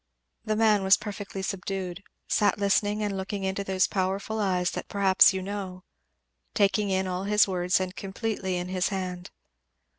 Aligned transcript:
The 0.43 0.55
man 0.55 0.81
was 0.81 0.97
perfectly 0.97 1.43
subdued 1.43 2.01
sat 2.27 2.57
listening 2.57 3.03
and 3.03 3.15
looking 3.15 3.43
into 3.43 3.63
those 3.63 3.85
powerful 3.85 4.39
eyes 4.39 4.71
that 4.71 4.87
perhaps 4.87 5.31
you 5.31 5.43
know, 5.43 5.83
taking 6.55 6.89
in 6.89 7.05
all 7.05 7.25
his 7.25 7.47
words 7.47 7.79
and 7.79 7.95
completely 7.95 8.57
in 8.57 8.69
his 8.69 8.89
hand. 8.89 9.29